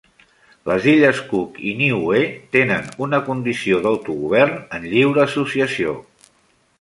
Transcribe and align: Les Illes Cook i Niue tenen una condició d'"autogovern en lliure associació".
Les 0.69 0.85
Illes 0.93 1.19
Cook 1.33 1.59
i 1.71 1.73
Niue 1.81 2.21
tenen 2.57 2.89
una 3.07 3.19
condició 3.27 3.81
d'"autogovern 3.83 4.57
en 4.79 4.89
lliure 4.95 5.23
associació". 5.27 5.95